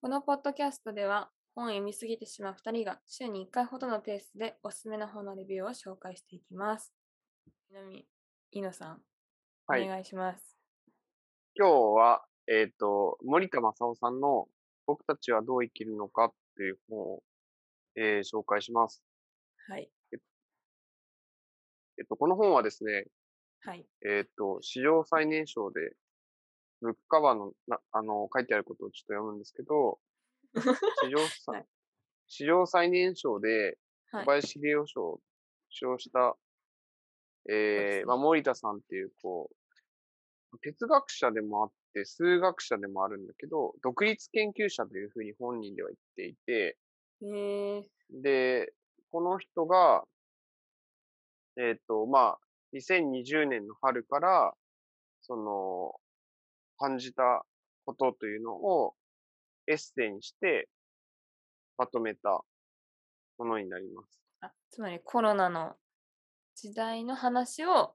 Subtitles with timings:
[0.00, 6.92] このポッドキャストでは本を読みすぎてしまう2人が週に1回ほどのペースでおすすめの本のレビューを紹介していきます。
[7.68, 8.06] ちなみに、
[8.52, 8.98] イノさん、
[9.66, 10.56] はいお願いします。
[11.56, 14.46] 今日は、えっ、と、森田正夫さんの
[14.86, 17.22] 僕たちはどう生きるのかっていう本を、
[17.96, 19.02] えー紹介します。
[19.68, 19.90] はい。
[20.12, 20.16] え
[22.04, 23.06] っと、この本はですね、
[23.62, 23.84] はい。
[24.06, 25.80] えっ、と、史上最年少で、
[26.80, 29.98] ブックカバーの、なあの、書いてあることをちょっと読むんですけど、
[31.02, 31.66] 史上さ、はい。
[32.28, 33.78] 史上最年少で
[34.10, 34.24] はい。
[34.24, 34.30] 小。
[34.30, 35.22] 林秀夫賞を受
[35.70, 36.38] 賞した、そ
[37.46, 38.00] うですね。
[38.00, 39.50] えーまあ、森田さんっていう、こ
[40.52, 46.78] う、哲学者でもあって、数学者でもあるんだけど、独立研究者というふうに本人では言っていて、
[47.22, 47.82] えー、
[48.22, 48.72] で、
[49.10, 50.04] この人が、
[51.56, 52.38] えっ、と、まあ、
[52.74, 54.54] 2020年の春から、
[55.20, 55.94] その、
[56.78, 57.44] 感じた
[57.84, 58.94] ことというのを
[59.66, 60.68] エッセイにして
[61.76, 62.42] まとめた
[63.38, 64.20] ものになります。
[64.40, 65.76] あつまりコロナの
[66.54, 67.92] 時代の話を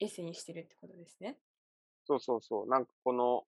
[0.00, 1.38] エッセイにしてるってことですね。
[2.06, 2.68] そうそうそう。
[2.68, 3.44] なんかこの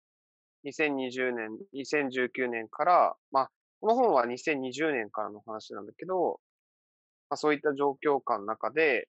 [0.65, 6.41] 2020年、2019年から、まあ、この本は2020年からの話なんだけど、
[7.31, 9.07] まあ、そういった状況下の中で、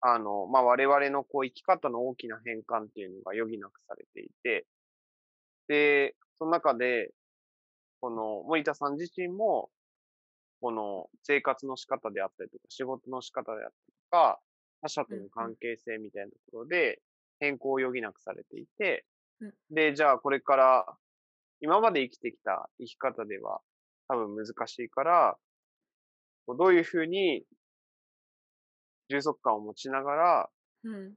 [0.00, 4.66] あの、まあ、我々のこう生き方の大きな変換っていうのが余儀なくされていて、
[5.68, 7.10] で、その中で、
[8.00, 9.70] この森田さん自身も、
[10.60, 14.40] この生活の仕方であったりとか、仕事の仕方であったりとか、
[14.82, 17.00] 他者との関係性みたいなところで
[17.40, 19.04] 変更を余儀なくされていて、
[19.40, 20.86] うんで、じゃあこれから、
[21.60, 23.60] 今まで生きてきた生き方では
[24.08, 25.36] 多分難しいから、
[26.46, 27.44] どういうふうに
[29.08, 30.50] 充足感を持ちながら、
[30.84, 31.14] うん。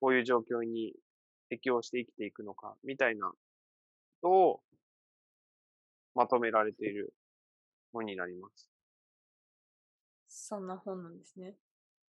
[0.00, 0.92] こういう状況に
[1.48, 3.32] 適応して生きていくのか、みたいな
[4.26, 4.60] ことを
[6.14, 7.14] まとめられている
[7.92, 8.70] 本になります。
[10.28, 11.54] そんな本なんですね。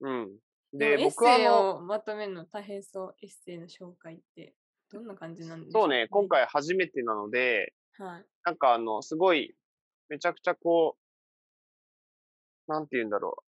[0.01, 0.37] うん。
[0.73, 3.15] で、でもエッ僕はあセイの、をまとめるの大変そう。
[3.23, 4.55] エッセイの紹介って。
[4.93, 6.29] どんな感じなんですかそうね、今。
[6.29, 8.25] 回初めてなので、はい。
[8.45, 9.55] なんかあの、すごい、
[10.09, 10.97] めちゃくちゃこ
[12.69, 13.43] う、なんて言うんだろう。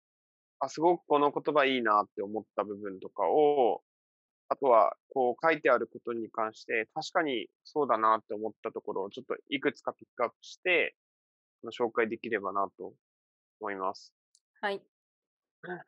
[0.60, 3.82] あ、すごくこの言葉いいなって思った部分とかを、
[4.48, 10.94] あとは、こう書いてあることに関して、確かにそうだなって思ったところをちょっといくつかピックアップして、
[11.70, 12.92] 紹介できればなと
[13.60, 14.12] 思います。
[15.62, 15.84] はい。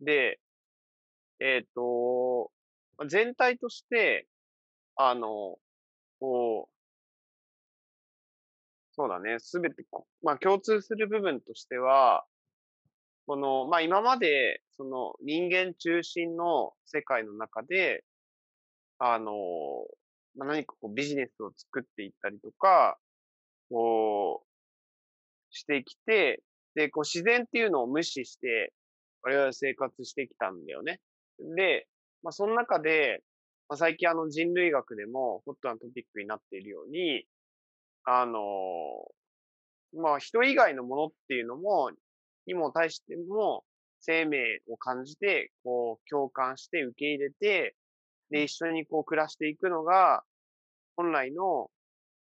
[0.00, 0.38] で、
[1.40, 2.50] えっ、と、
[2.98, 4.26] まあ全体として、
[4.96, 5.58] あの、
[6.20, 6.74] こう、
[8.92, 12.24] そうだね、すべてこ、まあ共通する部分としては、
[13.26, 18.04] この、まあ今まで、その人間中心の世界の中で、
[18.98, 19.32] あの、
[20.36, 22.98] まあ、何かこうビジネスを作っていったりとか、
[23.70, 24.46] こう、
[25.50, 26.42] してきて、
[26.74, 28.72] で、こう自然っていうのを無視して、
[29.22, 31.00] 我々生活してきたんだよね。
[31.56, 31.86] で、
[32.22, 33.22] まあその中で、
[33.68, 37.24] まあ、最近あの人類学でもホットなトピックになっているように、
[38.04, 38.40] あの
[39.96, 41.90] まあ人以外のものっていうのも、
[42.46, 43.64] にも対しても
[44.00, 47.74] 生命を感じて、こう共感して受け入れて、
[48.30, 50.22] で一緒にこう暮らしていくのが、
[50.96, 51.70] 本来の、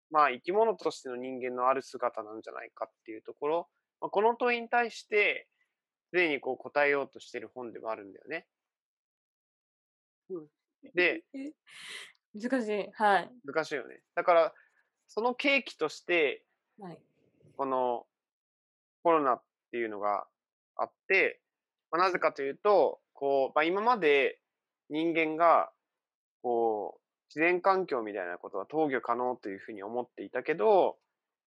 [0.09, 3.67] まあ生き物としての人間のある姿なんじゃないかっていうところ、
[3.99, 5.47] まあ、この問いに対して、
[6.09, 8.47] すでにこう答えようとしている本でもあるんだよね。
[10.93, 11.51] で、え、
[12.33, 12.91] 難しい。
[12.93, 13.31] はい。
[13.45, 14.01] 難しいよね。
[14.15, 14.53] だから、
[15.07, 16.43] その契機として、
[16.79, 16.99] はい。
[17.55, 18.07] この
[19.03, 20.25] コロナっていうのが
[20.75, 21.41] あって、
[21.91, 24.39] まあ、なぜかというと、こう、まあ、今まで
[24.89, 25.71] 人間が、
[26.41, 30.97] こう、自然環境みたいなことは投与可能というふうに思っていたけど、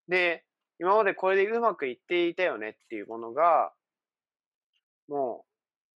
[0.09, 0.45] で、
[0.79, 3.73] 今までこれでうまくいっていたよねっていうものが、
[5.09, 5.45] も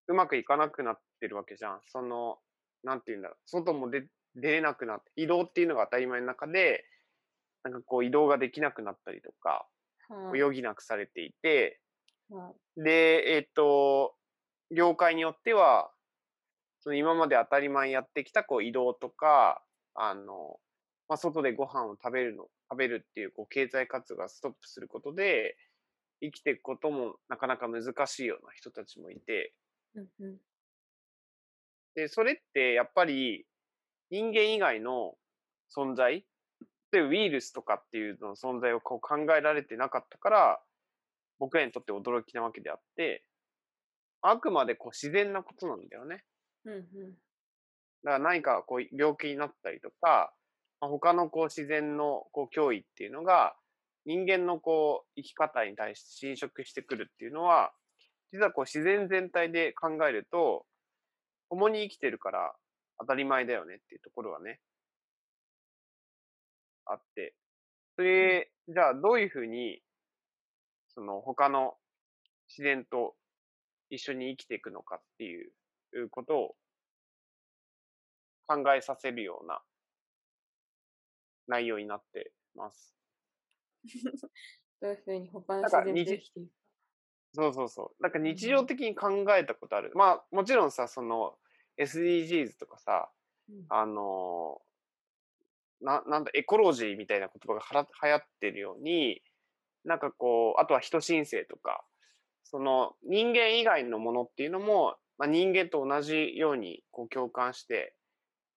[0.08, 1.80] う、うまくいかなくなってるわけじゃん。
[1.88, 2.38] その、
[2.84, 3.38] なんて言うんだろう。
[3.46, 4.04] 外も出、
[4.36, 6.86] 出れなくなって、移動っていうのが当たり前の中で、
[7.64, 9.68] なんかこう移動ができなくなったりとか、
[10.10, 10.42] はい。
[10.42, 11.83] 余儀なくされていて、はい
[12.78, 14.16] で、えっと、
[14.72, 15.92] 業界によっては、
[16.82, 19.64] その今まで当たり前にやってきたこう移動とか、
[19.96, 20.60] あの、
[21.08, 25.58] まあ、外でご飯を食べるの、食べるっていうこう経済活動がストップすることで、
[26.22, 29.54] 生きていくこともなかなか難しいような人たちもいて、
[29.96, 30.38] うんうん。
[31.96, 33.46] で、それってやっぱり
[34.10, 35.16] 人間以外の
[35.76, 36.26] 存在、
[36.92, 40.62] でウイルスとかっていうの存在をこう考えられてなかったから、
[41.40, 43.24] 僕らにとって驚きなわけであって、
[44.22, 46.24] あくまでこう自然なことなんだよね。
[46.66, 46.84] うんうん。
[46.84, 46.90] だか
[48.04, 50.34] ら何かこう病気になったりとか、
[50.80, 53.56] まあ、他のこう自然のこう脅威っていうのが
[54.06, 57.72] 人間のこう、生き方に対して侵食してくるっていうのは、
[58.32, 60.66] 実はこう自然全体で考えると、
[61.50, 62.54] 共に生きてるから
[63.00, 64.60] 当たり前だよねっていうところはね、
[66.86, 67.34] あって。
[67.96, 69.82] それ、じゃあどういうふうに、
[70.96, 71.76] その他の
[72.48, 73.16] 自然と
[73.90, 75.52] 一緒に生きていくのかっていう
[76.10, 76.56] ことを
[78.48, 79.62] 考えさせるような
[81.48, 82.96] 内容になってます。
[84.82, 86.54] どういうふうに他の自然と日生きていくか。
[87.34, 88.04] そうそうそう。
[88.04, 89.92] なんか日常的に考えたことある。
[89.96, 91.40] まあもちろんさ、その
[91.78, 93.12] SDGs とかさ、
[93.50, 94.74] うんあのー
[95.84, 99.22] な、なんだ、エコロジーみたいな言葉がはら流行ってるように、
[99.86, 101.84] なんかこう、あとは人新世とか、
[102.44, 107.96] その人間以外のものっていうのも、まあ、人間と同じようにこう共感して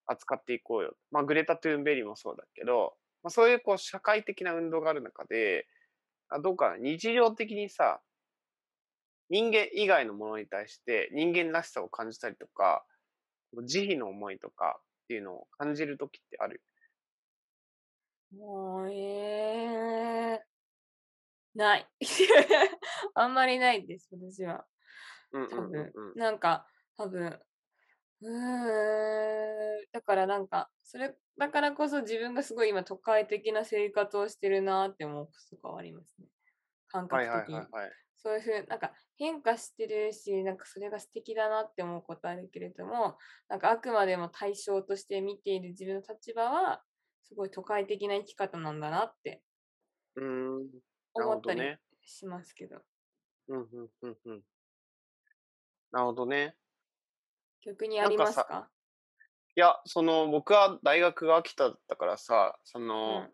[0.05, 0.95] 扱っていこうよ。
[1.11, 5.67] まあグレタ・トゥーンベリーもそうだけど、まあ、そういうこう社会的な運動がある中で、
[6.29, 8.01] あどうかな、日常的にさ、
[9.29, 12.85] 人間以外のものに対して人間らしさを感じたりとか、
[13.65, 16.61] 慈悲の思いとかっていうのを感じるときってある？
[18.37, 20.39] もう、えー、
[21.57, 21.87] ない。
[23.15, 24.67] あんまりないです、私は。
[25.31, 26.15] うんうんうん多分、うん。
[26.15, 26.67] なんか、
[26.97, 27.41] 多分、
[28.21, 36.27] うーん、だからなんか、それ、だからこそ自分がすごい今都会的な生活をしてるなって思うこととかはありますね。
[36.87, 37.61] 感はいはい覚的に。
[37.61, 37.97] はいはい。
[38.17, 43.17] そういうふう、なんか変化してるし、なんかそれが素敵だなって思うことあるけれども、
[43.49, 46.83] なんかあくまでも対象として見ている自分の立場は、
[47.23, 49.43] すごい都会的な生き方なんだなって
[50.15, 50.81] うーん。
[51.19, 51.79] なる思ったりほどね。
[52.01, 52.81] しますけど、
[53.47, 54.43] うんうんうんうん。
[55.91, 56.55] なるほどね。
[57.61, 58.69] 逆にありますか？
[59.55, 63.33] いや、その、僕は大学が秋田だったからさ、その、うん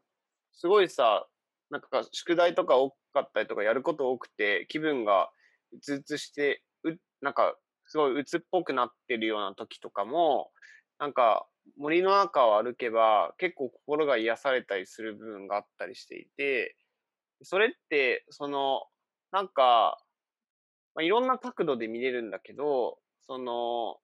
[0.55, 1.27] すごいさ、
[1.71, 5.31] なんか宿題とか多かったりとかやること多くて、気分が
[5.71, 7.57] うつうつして、う、なんか、
[7.87, 10.51] すごい鬱っぽくなってるような時とかも、
[10.99, 16.77] なんか、森の中を歩けば結構心が癒されたりする部分があったりしていて、
[17.43, 18.83] それって、その、
[19.31, 19.99] なんか、
[20.95, 23.97] まあ、いろんな角度で見れるんだけど、その、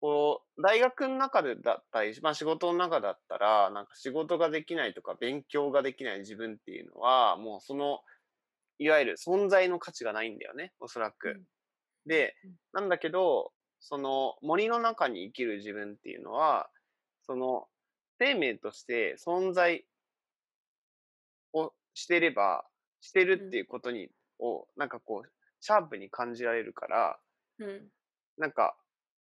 [0.00, 8.00] こう、大学の中でだったり、まあ仕事の中だったら、なんか仕事ができないとか勉強ができない自分っていうのは、もうその、
[8.78, 11.30] いわゆる存在の価値がないんだよね、おそらく。
[11.30, 11.44] うん
[12.06, 16.70] でうん、なんだけど、その森の中に生きる自分っていうのは、
[17.22, 17.66] その
[18.18, 19.84] 生命として存在
[21.52, 22.68] をしてれば、
[23.00, 27.18] してるっていうことに、を、なんかこう、シャープに感じられるから、
[27.58, 27.88] うん。
[28.36, 28.76] なんか、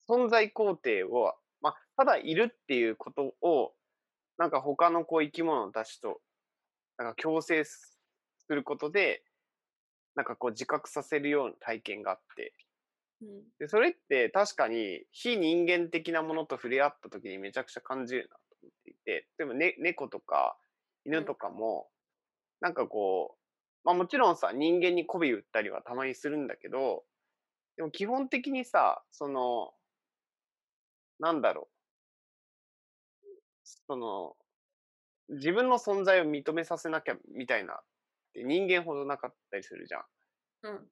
[0.08, 3.74] 存在肯定を、まあ、ただいるっていうことを、
[4.38, 6.22] なんか他のこう生き物たちと、
[6.98, 7.98] なんか共生す
[8.50, 9.24] ることで、
[10.16, 12.54] なんかこう自覚させるような体験があって、
[13.22, 13.44] うん。
[13.60, 20.58] で、それって確かに非人間的なものと触れ合った時にめちゃくちゃ感じるなと思っていて、例えばね、猫とか
[21.06, 21.90] 犬とかも、
[22.62, 23.40] なんかこう、
[23.86, 27.06] まあもちろんさ、人間に媚び売ったりはたまにするんだけど、
[27.78, 29.74] でも基本的にさ、その、
[31.20, 31.90] なんだろう。
[33.88, 34.36] その、
[35.30, 37.78] 自分の存在を認めさせなきゃみたいなっ
[38.34, 40.04] て人間ほどなかったりするじゃん。
[40.64, 40.90] うん。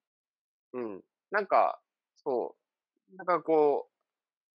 [0.73, 1.03] うん。
[1.31, 1.81] なんか、
[2.17, 2.57] そ
[3.13, 3.17] う。
[3.17, 3.89] なんかこ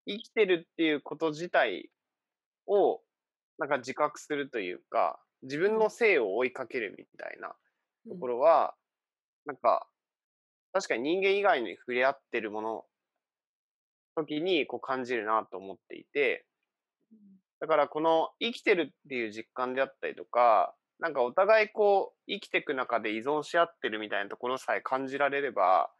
[0.07, 1.91] う、生きてるっていうこと自体
[2.67, 3.03] を、
[3.59, 7.55] なんか自覚するというか、自分の性を追いかけるみたいな
[8.09, 8.75] ところは、
[9.47, 9.87] なんか、
[10.73, 12.85] 確かに人間以外に触れ合ってるもの、
[14.17, 16.45] 時にこう感じるなと思っていて、
[17.61, 25.91] だからこの生きてるっていう実感であったりとか、なんかお互いこう生きていく中で依存し合ってるみたいなところさえ感じられれば、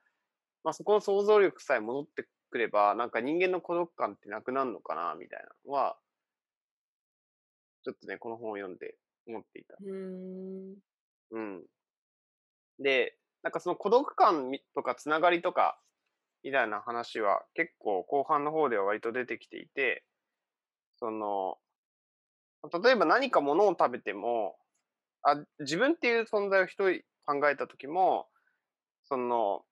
[0.65, 5.97] まあそこの想像力さえ戻ってくれば、なんか人間の孤独感ってなくなるのかな、みたいなのは、
[7.83, 8.97] ちょっとね、この本を読んで
[9.31, 9.75] 思っていた。
[9.81, 10.79] うーん。
[11.31, 11.67] うん。
[12.79, 15.81] で、なんかその孤独感みとかつながりとか、
[16.45, 20.05] みたいな話は結構後半の方では割と出てきていて、
[20.99, 21.59] その、
[22.83, 24.59] 例えば何か物を食べても、
[25.23, 28.29] あ、自分っていう存在を一人考えた時も、
[29.05, 29.65] その、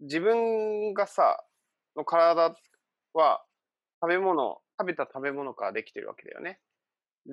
[0.00, 1.44] 自分がさ、
[1.96, 2.56] の体
[3.14, 3.44] は
[4.02, 6.60] 食べ物、食べた食べ物からできてるわけだよね。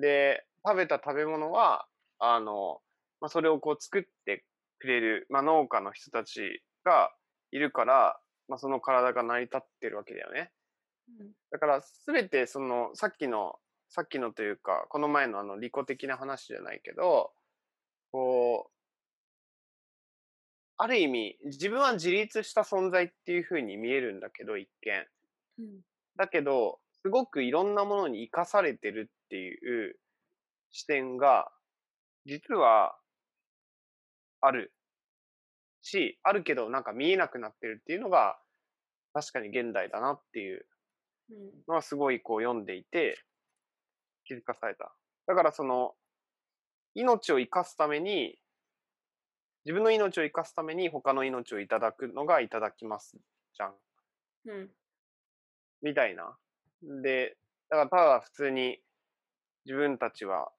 [0.00, 1.86] で、食べた食べ物は、
[2.18, 2.80] あの、
[3.20, 4.44] まあ、それをこう作って
[4.78, 7.12] くれる、まあ、農家の人たちが
[7.50, 10.52] いるから、まあ、その体が成り立ってるわけだよね。
[11.08, 17.32] うんだから、すべてその、さっきの、さっきのというか、この前のあの、利己的な話じゃないけど、
[18.12, 18.72] こう、
[20.78, 25.06] ある意味、自分は自立した存在っていう風に見えるんだけど、一見。
[25.58, 25.80] うん。
[26.16, 29.98] だけど、すごくいろんなものに生かされてるっていう
[30.70, 31.50] 視点が、
[32.26, 32.98] 実は、
[34.42, 34.74] ある。
[35.80, 38.38] し、あるけどなんか見えなくなってるっていうのが、
[39.14, 40.66] 確かに現代だなっていう
[41.30, 41.50] うん。
[41.66, 43.18] のはすごいこう読んでいて、
[44.26, 44.92] 気づかされた。
[45.26, 45.94] だからその、
[46.94, 48.38] 命を生かすために、
[49.64, 53.16] 自分の命を生かすために他の命をいただくのがいただきます
[53.54, 53.74] じゃん。
[54.44, 54.70] うん。
[55.80, 56.36] みたいな。
[56.82, 57.36] で、
[57.68, 58.82] だからただ普通に
[59.66, 60.52] 自分たちは、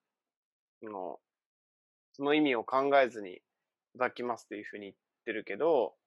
[0.82, 1.20] その、
[2.14, 3.42] その意味を考えずにい
[3.98, 4.96] ただきますというふうに言っ
[5.26, 5.98] てるけど、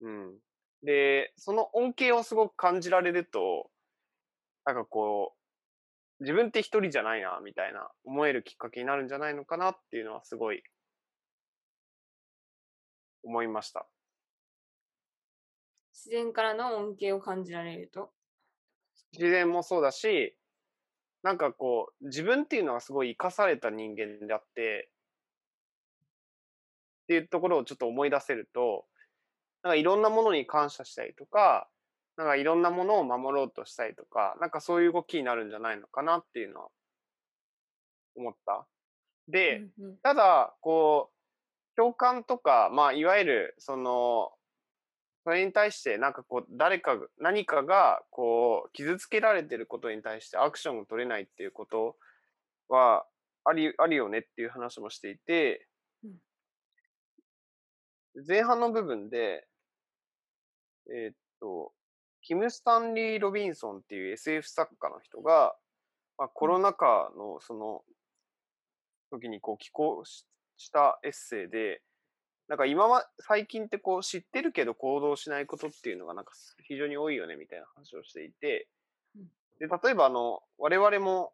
[0.00, 0.38] うん。
[0.82, 3.70] で、その恩恵をすごく感じられると、
[4.66, 5.34] なんかこ
[6.20, 10.64] う、自分って一人じゃないな、みたいな思えるきっかけになるんじゃないのかなっていうのはすごい
[13.24, 13.88] 思いました。
[15.94, 18.13] 自然からの恩恵を感じられると？
[19.18, 20.36] 自然もそうだし、
[21.22, 24.90] なんかこう、自分っていうのはすごい生かされた人間であって、
[27.04, 28.86] っていうところをちょっと思い出せると、
[29.62, 31.68] なんかいろんなものに感謝したりとか、
[32.16, 36.68] なんかいろんなものを守ろうとしたりとか、なんかそういう動きになるんじゃないのかなっていうのは
[38.16, 38.66] 思った。
[39.28, 44.32] で、うんうんただ、こう、共感とか、まあ、いわゆる、その、
[45.24, 51.96] それに対して、なんかこう、誰かが、何かが、こう、傷つけられてることに対してアクションを取れないっていうこと
[52.68, 53.06] は、
[53.44, 55.66] あり、あるよねっていう話もしていて、
[58.28, 59.46] 前半の部分で、
[60.94, 61.72] えーっと、
[62.22, 65.54] キム・スタンリー・ロビンソンっていう SF 作家の人が、
[66.18, 67.82] まあ、コロナ禍のその
[69.10, 70.26] 時にこう寄稿し
[70.56, 71.82] したエッセイで、
[72.48, 76.32] なんか今は、最近ってこう知ってるけど行動しないことっていうのがなんか
[76.62, 78.68] 非常に多いよねみたいな話をしていて。
[79.16, 79.24] うん、
[79.58, 81.32] で、例えばあの、我々も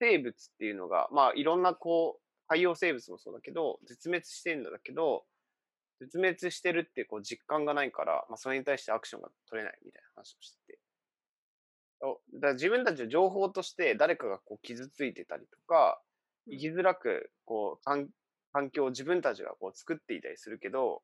[0.00, 5.24] 生物っていうのが、まあいろんなこう、海洋生物もそうだけど、絶滅してるんだけど、
[6.00, 10.78] 絶滅してるってこう実感がないから、まあそれに対してアクションが取れないみたいな話をしてて。
[12.00, 16.00] おだから自分たちの情報として誰かがこう傷ついてたりとか、
[16.46, 16.54] うん。
[16.54, 18.08] 生きづらくこう環
[18.52, 21.02] 環境を自分たちがこう作っていたりするけど、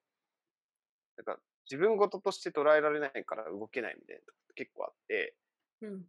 [1.17, 5.35] なんか自分事として捉えられないから動けないみたいなとこ結構あって、
[5.83, 6.05] うん。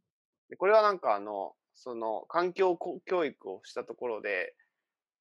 [0.49, 4.55] でこれはなんかあの、その環境こ教育をしたところで、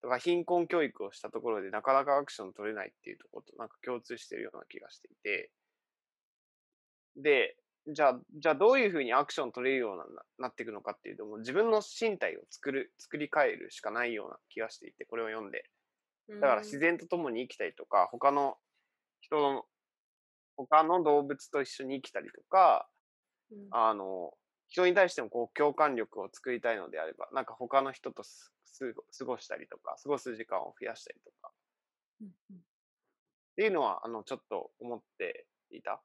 [0.03, 5.51] とか貧困教育をしたところでなかなかアクション取れないっていうところとなんか共通してるような気がしていて、
[7.17, 7.57] で、
[7.89, 15.71] じゃあ、じゃあどういうふうにアクション取れるようにななっていくのかっていうと、もう自分の身体を作る、作り変えるしかないような気がしていて、これを読んで。
[16.41, 18.59] だから自然と共に生きたりとか、他の
[19.21, 19.65] 人の、
[20.57, 22.89] 他の動物と一緒に生きたりとか、
[23.51, 23.69] うん。
[23.71, 24.33] あの、
[24.69, 28.23] 人に対してもこう共感力を作りたいのであれば、なんか他の人と
[29.19, 31.53] 過ごしたりとか、過ごす時間を増やしたりとか、
[32.21, 32.57] うんうん。
[32.57, 36.03] っていうのは、あの、ちょっと思っていた。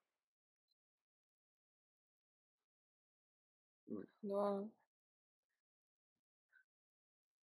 [4.24, 4.70] な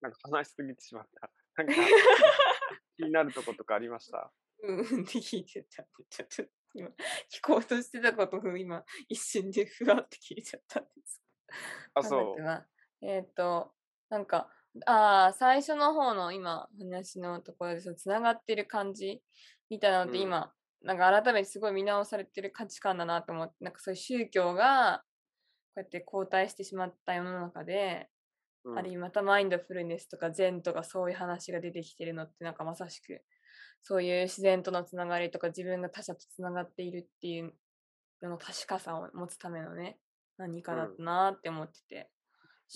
[0.01, 1.31] なんか話しすぎてしまった。
[1.59, 1.73] なんか
[2.97, 4.33] 気になるとことかありました？
[4.63, 5.85] うんうんって聞いてた。
[6.09, 6.93] ちょっと今、聞
[7.43, 11.23] こうとしてたことを今、一瞬でふわって聞いちゃったんです。
[11.95, 12.67] あ、そう。
[13.01, 13.75] えっ、と、
[14.09, 14.53] なんか、
[14.87, 19.23] ああ、最初の方の今、話のところで、そのつながってる感じ
[19.71, 25.05] みたいなのってうん今、なんか改めてすごい見直されてる価値観だなと思って、なんかそういう宗教が、
[25.75, 28.11] こうやって後退してしまった世の中で、
[28.71, 28.79] うん。
[28.79, 33.23] あるいはまたマインドフルネスとか禅とかそういう話が出てきてるのってなんかまさしく
[33.83, 37.53] そういう自然とのつながりとか自分が他者とつながっているっていう
[38.23, 39.99] のの確かさを持つためのね
[40.37, 42.11] 何かだったなって思ってて、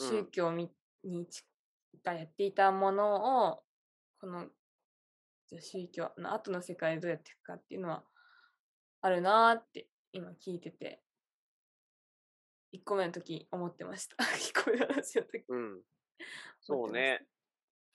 [0.01, 0.09] うん。
[0.09, 0.71] 宗教み
[1.05, 1.45] にち
[2.05, 3.63] がやっていたものを
[4.21, 4.47] この
[5.61, 8.05] 宗教の後の世界でどうやっていくかっていうのは
[9.03, 11.03] あるなって今聞いてて
[12.73, 15.83] 1個目の時思ってました 1個目の話の時うん。
[16.61, 17.27] そうね。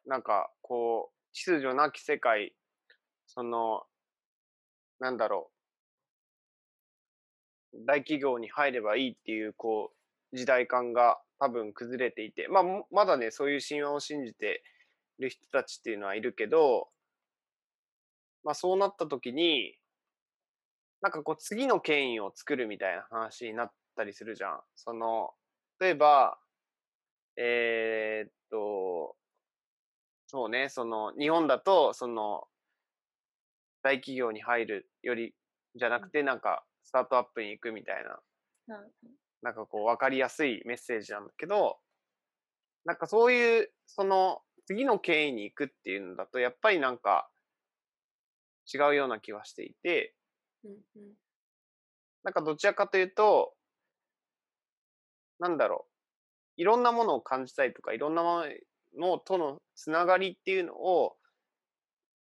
[0.05, 2.55] なんか、こう、秩序なき世界、
[3.25, 3.85] その、
[4.99, 5.51] なんだろ
[7.73, 7.85] う。
[7.85, 9.93] 大企業に入ればいいっていう、こ
[10.31, 14.63] う、時代感が多分崩れていて、まあ、もまだね、そういう神話を信じて
[15.19, 16.89] る人たちっていうのはいるけど、
[18.43, 19.77] まあ、そうなった時に、
[21.01, 24.61] なんかこう、次の権威を作るみたいな話になったりするじゃん。
[24.75, 25.33] その、
[25.79, 26.39] 例えば、
[27.35, 29.17] えーっと、
[30.27, 32.47] そうね、その、日本だと、その、
[33.81, 35.33] 大企業に入るより、
[35.75, 38.19] じゃなくて、なんか、スタートアップに行くみたいな、
[38.67, 38.91] うん
[39.43, 41.79] なんかこう、わかりやすいメッセージなんだけど、
[42.85, 47.29] なんかそういう、その、次の経緯に行くっていうのだと、やっぱりなんか、
[48.73, 50.15] 違うような気はしていて、
[52.23, 53.53] なんかどちらかというと、
[55.39, 55.87] なんだろ
[56.57, 58.45] う、いろんなものを感じたりとか、いろんなも
[58.97, 61.17] のとのつながりっていうのを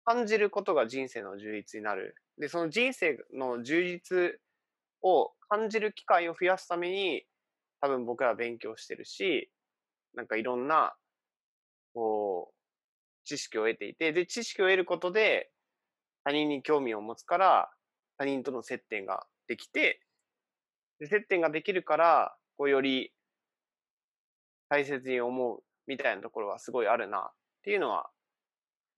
[0.05, 2.15] 感じることが人生の充実になる。
[2.39, 4.39] で、その人生の充実
[5.03, 7.25] を感じる機会を増やすために、
[7.81, 9.51] 多分僕ら勉強してるし、
[10.15, 10.95] なんかいろんな、
[11.95, 12.55] こう、
[13.25, 15.51] 知識を得ていて、で、知識を得ることで、
[16.25, 17.71] 他人に興味を持つから、
[18.19, 20.01] 他人との接点ができて、
[21.01, 23.13] で接点ができるから、こうより
[24.69, 27.33] 大切に思うみたいなところはすごいあるなっ
[27.63, 28.11] ていうのは、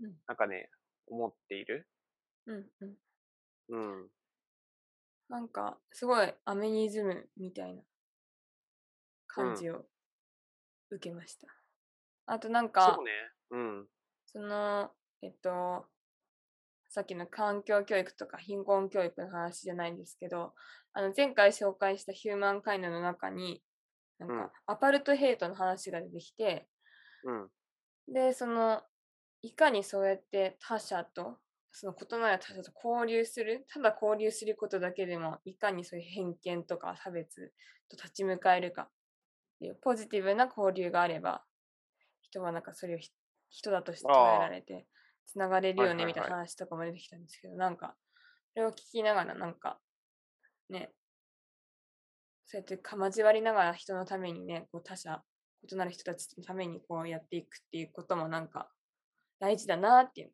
[0.00, 0.70] うんなんかね、
[1.06, 1.88] 思っている。
[2.46, 2.96] うんうん
[3.68, 4.08] うん。
[5.28, 7.82] なんか、すごいアメニズムみたいな
[9.26, 9.84] 感じを
[10.90, 11.48] 受けました。
[12.26, 13.10] あとなんかそう、ね。
[13.50, 13.88] うん。
[14.26, 14.90] その、
[15.22, 15.88] えっと、
[16.96, 20.54] さっきの環境教育とか貧困教育の話じゃないんですけど、
[20.94, 23.62] あの前回紹介したヒューマンカインドの中に、
[24.18, 26.66] なんうんかアパルトヘイトの話が出てきて、
[27.24, 27.32] う
[28.10, 28.14] ん。
[28.14, 28.80] で、その、
[29.42, 31.36] いかにそうやって他者と、
[31.70, 37.52] その異なる他者と交流する、ただ交流することだけでも、いかにそういう偏見とか差別
[37.90, 38.88] と立ち向かえるかっ
[39.60, 41.44] ていう、ポジティブな交流があれば、
[42.22, 43.10] 人はなんかそれをひ
[43.50, 44.86] 人だとして捉えられて、
[45.26, 47.94] つながれるよねみたいな話とかも出てきたんですけど、なんか、
[48.54, 49.78] それを聞きながら、なんか、
[50.70, 50.90] ね、
[52.46, 55.22] そうやってか交わりながら人のためにね、こう他者、
[55.68, 58.70] 異なる人たちのためにこうやっていくっていうこともなんか
[59.40, 60.32] 大事だなっていう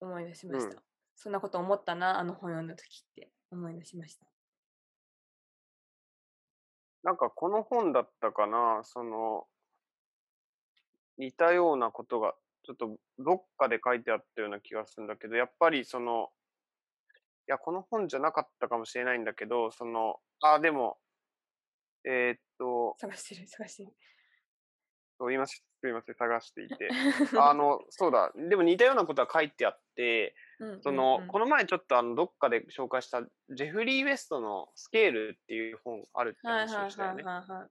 [0.00, 0.76] 思い出しました。
[0.76, 0.82] うん
[1.22, 4.24] そんなこと思ったな、あの本読んだ時って思い出しました。
[7.02, 9.46] なんかこの本だったかな、その、
[11.18, 16.30] 似たようなことが、ちょっとどっかで書いてあったような気がするんだけど、やっぱりその、
[17.48, 20.98] いや、この本じゃなかったかもしれないんだけど、その、あ、でも、
[22.04, 23.92] えーっと、探してる、探してる。
[25.18, 26.88] そう今、すみません、探していて。
[27.40, 30.49] あの、そうだ、でも似たようなことは書いてあって、うん
[30.82, 37.24] その、この前ちょっとあの、どっかで紹介した、ジェフリー・ウェストのスケールっていう本あるって話をしたよね。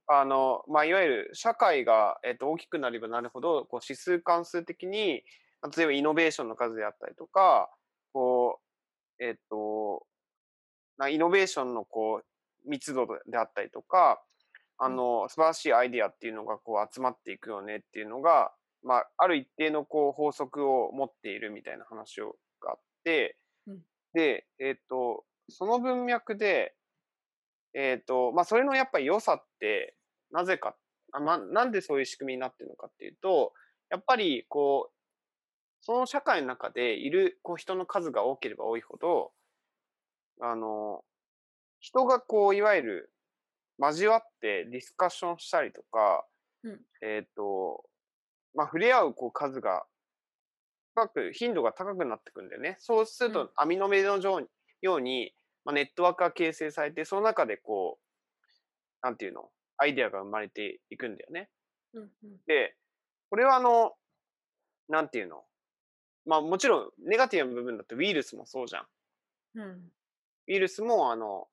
[0.08, 5.22] あの、まあ、いわゆる社会が、えっと、大きくなればなるほど、こう指数関数的に、
[5.62, 7.70] まあ例えばイノベーションの数であったりとか、
[8.12, 8.60] こ
[9.18, 10.06] う、えっと、
[10.98, 14.22] なイノベーションのこう、密度であったりとか、
[14.78, 22.36] あの、素晴らしいアイディアっていうのがこう集まっていくよねっていうのが、まあ、ある一定のこう法則を持っているみたいな話を
[23.66, 23.80] うん。
[24.14, 26.74] で、えっと、その文脈で、
[27.74, 29.96] えっ、と、まあ、それのやっぱり良さって、
[30.30, 30.76] なぜか、
[31.12, 33.52] あまあ、なんでそういう仕組みになってるのかっていうと、
[33.90, 34.94] やっぱり、こう、
[35.82, 39.32] その社会の中でいるこう人の数が多ければ多いほど、
[40.40, 41.04] あの、
[41.80, 43.12] 人がこう、いわゆる
[43.78, 46.26] 交わってディスカッションしたりとか、
[46.64, 46.80] うん。
[47.02, 47.84] えっ、と、
[48.54, 49.86] まあ、触れ合うこう数が
[50.94, 52.76] 高く、頻度が高くなってくんだよね。
[52.80, 58.06] そうするうんと、網の目のように、まあ、ネットワークが形成されて、その中でこう、
[59.02, 61.48] なんていうの、アイデアが生まれていくんだよね。
[61.94, 62.76] うんうんで、
[63.30, 63.92] これはあの、
[64.88, 65.44] なんていうの、
[66.26, 68.86] まあもちろんネガティブな部分だとウイルスもそうじゃん。
[69.54, 69.92] うん
[70.48, 71.46] ウイルスもあの、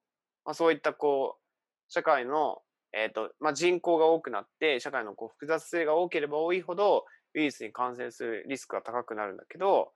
[0.43, 1.41] まあ、そういったこう、
[1.87, 2.61] 社会の、
[2.93, 9.91] えっ、と、まあ人口が多くなって、社会のこう複雑性が多ければ多いほど、ウイルスに感染するリスクが高くなるんだけど、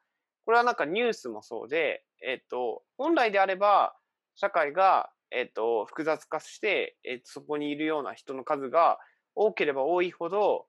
[0.45, 3.95] これはなんかニュースもそうで、えっ、と、本来であれば、
[4.35, 8.99] 社会が、えっ、と、複雑化して、えーそこにいるような人の数が
[9.35, 10.67] 多ければ多いほど、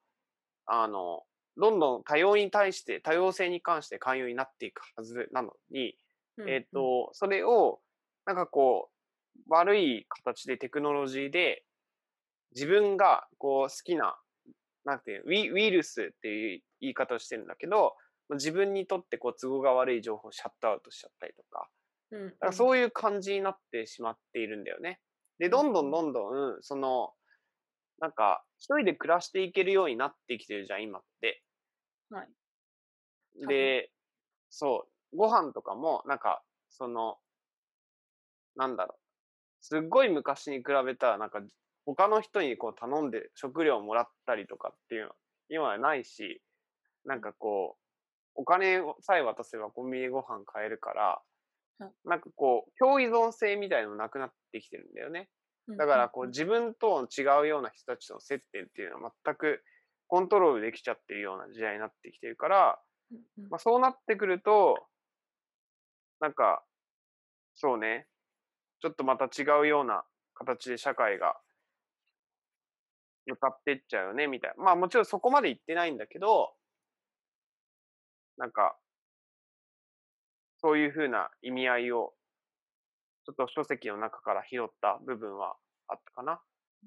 [0.66, 1.22] あの、
[1.56, 5.96] どんどん多様に対して、多様性に関して寛容になっていくはずなのに、
[6.38, 7.80] うんえっ、と、それを、
[8.24, 11.64] なんかこう、悪い形でテクノロジーで、
[12.54, 14.16] 自分がこう好きな、
[14.84, 17.94] なんていうウィウイルスっていう言い方をしてるんだけど、
[18.30, 21.68] 自分にとってこう都合が悪い情報をシャットアウトしちゃったりとか、
[22.10, 25.00] うんうんだからそういう感じになってしまっているんだよね。
[25.38, 27.14] で、どんどんどんどん、その、
[27.98, 31.42] なんか、一人で暮らしていけるようになってきてるじゃん、今って。
[32.10, 32.28] はい。
[33.48, 33.90] で、
[34.50, 37.18] そう、ご飯とかも、なんか、その、
[38.56, 38.98] なんだろう。
[39.60, 41.40] すっごい昔に比べたら、なんか、
[41.84, 45.14] 他の人にこう頼んで食料をもらったりとかっていうのは、
[45.48, 46.42] 今はないし、
[47.04, 47.82] なんかこう、
[48.34, 51.22] お金さえ渡せばコンビニでご飯買えるから
[51.78, 55.28] はい、なんかこう、共依存性みたいのなくなってきてるんだよね。
[55.68, 59.62] だからこう自分と違うような人たちとの接点っていうのは全く
[60.08, 62.78] コントロールできちゃってるような時代になってきてるから、
[63.48, 64.76] まあ、そうなってくると、
[66.20, 66.64] なんか、
[67.54, 68.08] そうね、
[68.80, 71.36] ちょっとまた違うような形で社会が
[73.26, 74.64] 向かってっちゃうよね、みたいな。
[74.64, 76.54] まあもちろんそこまで言ってないんだけど、
[78.36, 78.76] なんか、
[80.62, 82.14] そういうふうな意味合いを、
[83.24, 85.56] ちょっと書籍の中から拾った部分は
[85.88, 86.40] あったかな。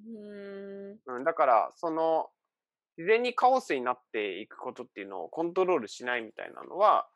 [0.06, 2.30] うーんうん、だから、その、
[2.98, 7.08] 自然にカオスになっていくことっていうのをコントロールしないみたいなのは、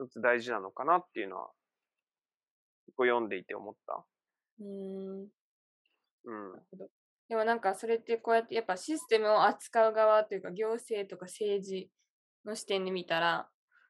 [0.00, 1.50] 一つ大事なのかなっていうのは、
[2.86, 4.04] 結構読んでいて思った。
[4.60, 4.66] うー
[5.24, 5.28] ん
[6.24, 6.62] うん。
[7.28, 11.90] でもなんかそれってこうやってやっぱシステムを扱う側というか行政とか政治
[12.44, 13.48] の視点で見たら、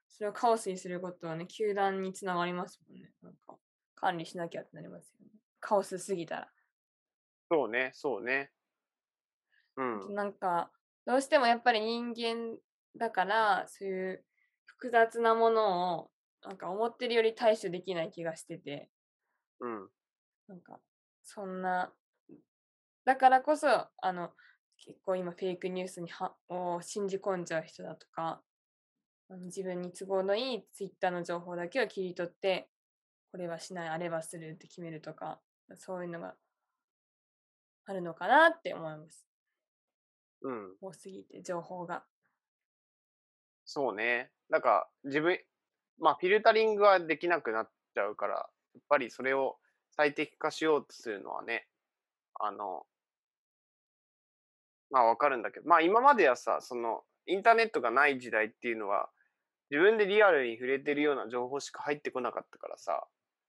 [0.09, 3.11] それをカオスにすることはね、球団につながりますもんね。
[3.23, 3.57] なんか
[3.95, 5.33] 管理しなきゃってなりますよね。
[5.61, 6.49] カオスすぎたら。
[7.51, 8.51] そうね、そうね。
[9.77, 10.15] うん。
[10.15, 10.71] なんか、
[11.07, 12.59] どうしてもやっぱり人間
[12.97, 14.25] だから、そういう
[14.67, 16.11] 複雑なものを、
[16.43, 18.91] なんか思ってるより対処できない気がしてて、
[19.61, 19.89] うん。
[20.49, 20.81] なんか、
[21.23, 21.93] そんな、
[23.09, 24.33] だからこそ、あの、
[24.77, 28.43] 結構今フェイクニュースにはを信じ込んじゃう人だとか、
[29.47, 32.69] 自分に都合のいいツイッターの情報だけを切り取って、
[33.33, 35.41] これはしない、あれはするって決めるとか、
[35.77, 36.35] そういうのが
[37.87, 39.27] あるのかなって思います。
[40.43, 40.77] うん。
[40.83, 42.05] 多すぎて、情報が。
[43.65, 44.33] そうね。
[44.51, 45.39] なんか、自分、
[45.99, 49.57] まあ、フィルタリングはできなくなっちゃうから、やっぱりそれを
[49.97, 51.67] 最適化しようとするのはね、
[52.41, 52.87] あの、
[54.91, 59.11] まあわかるんだけど、まあ今まではさ、その、インターネットがない時代っていうのは、
[59.71, 63.07] 自分でリアルに触れてるような情報しか入ってこなかったからさ、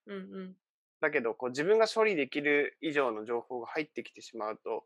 [0.07, 0.53] うんうん。
[0.99, 4.85] だけど、こう自分が処理できる以上の情報が入ってきてしまうと、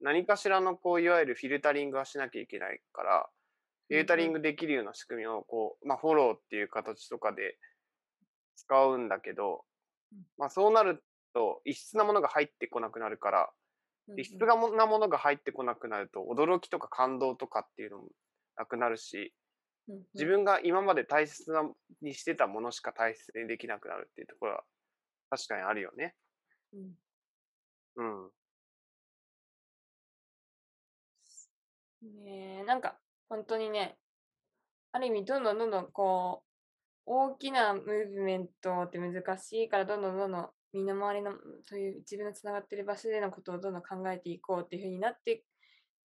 [0.00, 3.28] 何かしらのこう、いわゆるフィルタリングはしなきゃいけないから、
[3.88, 7.56] フィルタリングできるような仕組みをこう、まあフォローっていう形とかで
[8.56, 9.64] 使うんだけど
[10.12, 11.02] うん、まあそうなる
[11.34, 13.50] と異質なものが入ってこなくなるから、
[14.08, 18.08] うん異質なもなものが入ってこなくなると驚きとか感動とかっていうのも
[18.56, 19.34] なくなるし、
[20.14, 21.62] 自分が今まで大切な
[22.02, 24.64] にしてたものしか大切にできなくなるっていうところは
[25.30, 26.16] 確かにあるよね。
[26.74, 26.94] うん
[27.96, 28.32] うん。
[32.02, 33.98] ねえ、なんか、本当にね、
[34.92, 36.48] ある意味、どんどんどんどんこう、
[37.06, 41.32] 大きなムーブメントって難しいから、どんどんどんどん身の回りの、
[41.64, 45.44] そういう自分のつながってる場所でのことをどんどん考えていこうっていうふうになって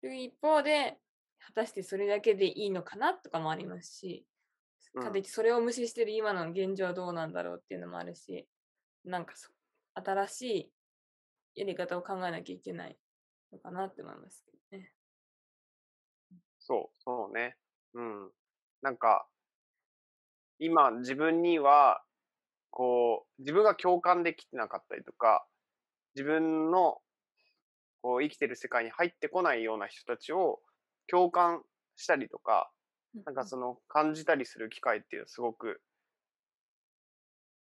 [0.01, 0.97] る一方で、
[1.39, 4.25] 果たしてそれだけでいいのかなとかもありますし、
[4.93, 8.47] うんかといってそれを無視してる今の現状はどうなんだろうっていうのもあるし、
[9.05, 9.51] なんかそ
[9.93, 12.97] 新しいやり方を考えなきゃいけない
[13.51, 14.91] のかなって思いますけどね。
[16.59, 17.55] そう、そうね。
[17.93, 18.31] うん。
[18.81, 19.27] なんか、
[20.59, 22.03] 今自分には、
[22.71, 25.45] こう、自分が共感できてなかったりとか、
[26.15, 27.01] 自分の、
[28.01, 30.61] こう、生きてる世界に入ってこないような人たちを
[31.07, 31.63] 共感
[31.95, 32.71] したりとか、
[33.25, 35.81] なんかその感じたりする機会っていうのをすごく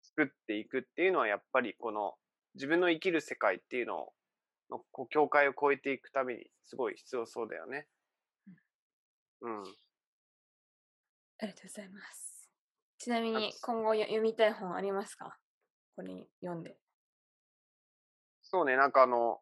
[0.02, 2.14] 作っていくっていうのはやっぱりこの
[2.54, 4.12] 自分の生きる世界っていうのを
[4.70, 7.86] のこう境界を越えていくためにすごい必要そうだよね。
[9.40, 9.76] うん。
[11.38, 12.35] ありがとうございます。
[12.98, 15.38] ちなみあに今後よ読みたい本ありますか？
[15.96, 16.78] これ読んで。
[18.42, 19.40] そうね、なんかあの、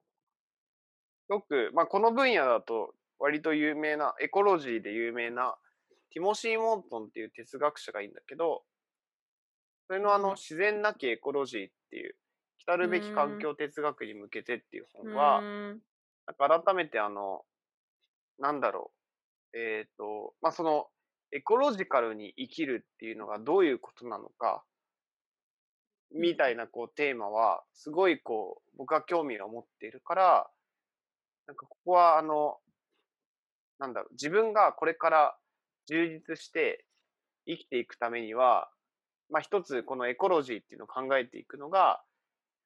[1.28, 5.56] よく、まあこの分野だと割と有名な、エコロジーで有名な
[6.10, 8.64] ティモシー・モントンっていう哲学者がいるんだけど、
[9.88, 10.36] それのあの、うん。
[10.36, 12.16] 自然なきエコロジーっていう、
[12.66, 13.38] 来るべき環うん。
[13.38, 15.46] 境哲学に向けてっていうう本は、
[16.26, 17.44] なんか改めてあの、
[18.38, 18.92] なんだろ
[19.54, 20.88] う、えっ、と、まあ、その、
[21.34, 24.62] エコロジカルに生きるっていうのがどういうことなのか、
[26.14, 30.48] みたいなこうテーマは、すごいこう、僕は興味を持っているから、
[31.48, 32.58] なんかここはあの、
[33.80, 35.36] なんだろう、自分がこれから
[35.88, 36.86] 充実して
[37.48, 38.70] 生きていくためには、
[39.28, 42.00] まあ、一つこのエコロジーっていうのを考えていくのが、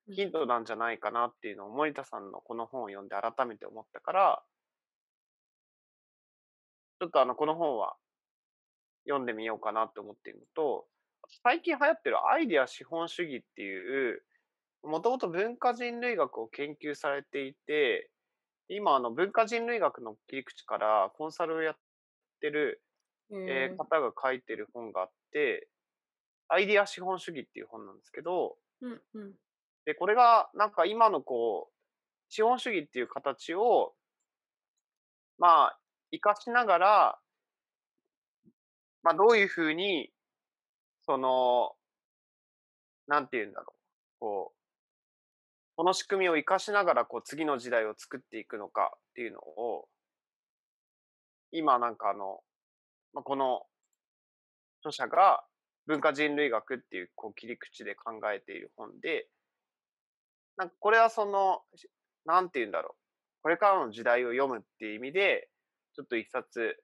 [0.09, 0.14] うん。
[0.14, 4.42] ヒントなんじゃないかなっていうのを森田さんのこの本を読んで改めて思ったから、
[7.00, 7.96] ちょっとあの、この本は
[9.09, 10.87] 読んでみようかなって思っているのと、
[11.42, 14.23] 最近流行ってるアイデア資本主義っていう、
[14.83, 18.11] もともと文化人類学を研究されていて、
[18.68, 21.77] 今あの文化人類学の切り口からコンサルをやっ
[22.40, 22.83] てる
[23.31, 23.77] えー。
[23.77, 25.68] 方が書いてる本があって、
[26.49, 29.33] アイディア資本主義っていう本なんですけど、うんうん。
[29.85, 31.75] で、これがなんか今のこう、
[32.31, 33.94] 資本主義っていう形を、
[35.38, 35.79] まあ、
[36.11, 37.18] 活かしながら、
[39.09, 40.11] まあどういうふうに、
[41.07, 41.73] その、
[43.07, 44.59] なんて言うんだろう、こう、
[45.77, 49.88] この仕組みを活かしながらこう次の時代を作っていくのかっていうのを、
[51.53, 52.40] 今なんかあの、
[53.14, 53.62] まあ、この
[54.83, 55.42] 著者が
[55.87, 59.27] 文化人類学っていうこう切り口で考えている本で、
[60.59, 61.88] なんかこれはその、し
[62.27, 63.42] なんて言うんだろう。
[63.44, 65.49] これからの時代を読むっていう意味で、
[65.94, 66.77] ちょっと一冊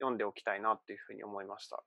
[0.00, 1.82] 読んでおきたいなっていうふうに思いました。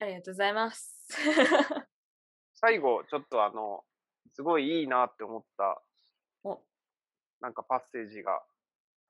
[0.00, 1.08] ありがとうございます。
[2.54, 3.84] 最後、ちょっとあの、
[4.32, 5.82] すごいいいなって思った、
[6.44, 6.62] お、
[7.40, 8.42] なんかパッセージが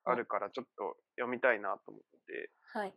[0.05, 2.95] あるから、ちょっと読みたいなと思って、はい。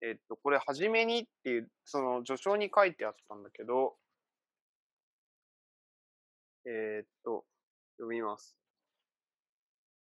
[0.00, 3.96] えっと、これ、はじめにっていう、その序章に書いてあったんだけど、
[6.64, 7.44] えーっと、
[7.96, 8.56] 読みます。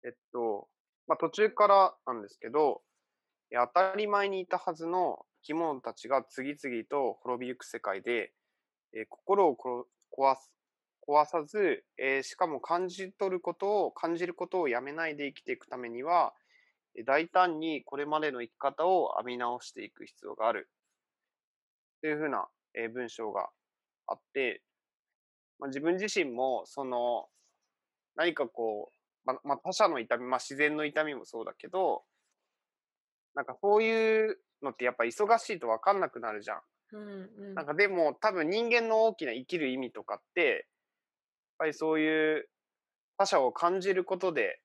[0.04, 0.68] えっと、
[1.08, 2.82] まあ、途中からなんですけど、
[3.52, 8.34] 当たり前にいたはずの生き物たちが次々と滅びゆく世界で、
[8.94, 10.52] えー心を壊す
[11.08, 16.34] 壊さず、えーしかも感じ取ることを、感じることをやめないで生きていくためには、
[16.98, 20.70] え大胆にこれまでの生き方を編み直していく必要がある。
[22.02, 23.50] というふうな、え文章が
[24.08, 24.64] あって、
[25.60, 27.30] まあ、自分自身も、その、
[28.16, 28.95] 何かこう、
[29.26, 32.04] ままあ、他者の痛み、まあ、自然の痛みもそうだけど、
[33.34, 36.62] なんかそういうのってやっぱ忙しいと分かんなくなるじゃん。
[36.94, 37.56] うんうん。
[37.56, 40.60] なんかでも多分人間の大きな生きる意味とかって、やっ
[41.60, 42.50] ぱりそういう
[43.18, 44.60] 他者を感じることで、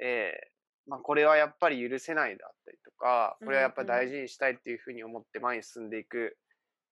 [0.00, 0.54] えー
[0.86, 6.36] まあこれはやっぱり許せないだったりとか、これはやっぱり大事にしたいっていうふうに思って前に進んでいく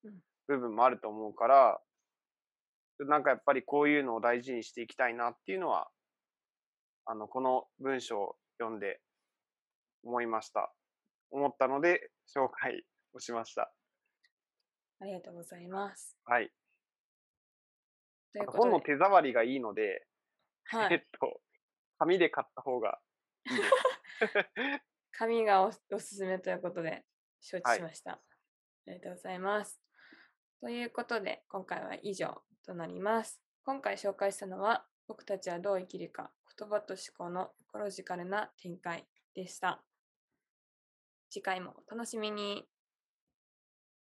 [0.04, 0.14] うん
[0.48, 1.80] 部分もあると思うから、
[3.00, 5.88] なんかやっぱりこういうのを大事にしていきたいなっていうのは、
[7.04, 9.00] あの、この文章を読んで
[10.04, 10.72] 思いました。
[11.30, 12.84] 思ったので紹介
[13.14, 13.72] をしました。
[15.00, 16.16] ありがとうございます。
[16.24, 16.50] はい。
[18.46, 20.06] 本の手触りがいいので、
[20.64, 20.94] はい。
[20.94, 21.40] えっと、
[21.98, 22.98] 紙で買った方が
[23.50, 23.70] いいです。
[25.12, 27.04] 紙がおおすすめということで
[27.40, 28.12] 承知はいしました。
[28.12, 28.20] あ
[28.86, 29.80] りがとうございます。
[30.60, 33.42] ということで、今回は以上となります。
[33.64, 39.82] 今回紹介したのは、僕たちはどう生きるか、言葉と思考のエコロジカルな展開でした。
[41.30, 42.64] 次回もお楽しみに。